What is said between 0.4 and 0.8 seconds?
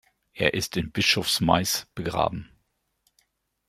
ist